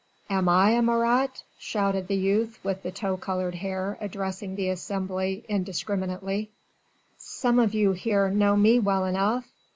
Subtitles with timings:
[0.31, 5.45] "Am I a Marat?" shouted the youth with the tow coloured hair addressing the assembly
[5.47, 6.49] indiscriminately.
[7.19, 9.45] "Some of you here know me well enough.